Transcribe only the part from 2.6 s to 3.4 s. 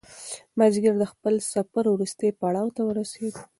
ته ورسېد.